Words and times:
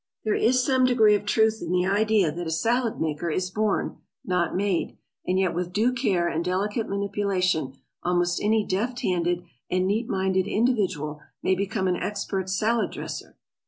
There 0.23 0.33
is 0.33 0.65
some 0.65 0.83
degree 0.83 1.13
of 1.13 1.27
truth 1.27 1.61
in 1.61 1.71
the 1.71 1.85
idea 1.85 2.31
that 2.31 2.47
a 2.47 2.49
salad 2.49 2.99
maker 2.99 3.29
is 3.29 3.51
born, 3.51 3.97
not 4.25 4.55
made, 4.55 4.97
and 5.27 5.37
yet 5.37 5.53
with 5.53 5.71
due 5.71 5.93
care 5.93 6.27
and 6.27 6.43
delicate 6.43 6.89
manipulation, 6.89 7.75
almost 8.01 8.41
any 8.41 8.65
deft 8.65 9.01
handed 9.01 9.43
and 9.69 9.85
neat 9.85 10.07
minded 10.09 10.47
individual 10.47 11.21
may 11.43 11.53
become 11.53 11.87
an 11.87 11.97
expert 11.97 12.49
salad 12.49 12.89
dresser. 12.89 13.37